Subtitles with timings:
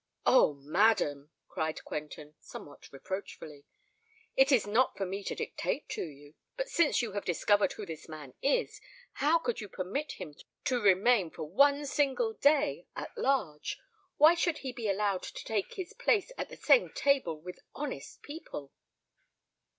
[0.25, 0.55] "Oh!
[0.55, 3.65] madam," cried Quentin, somewhat reproachfully;
[4.35, 8.09] "it is not for me to dictate to you—but since you have discovered who this
[8.09, 10.33] man is, how could you permit him
[10.63, 15.93] to remain for one single day at large?—why should he be allowed to take his
[15.93, 18.71] place at the same table with honest people?"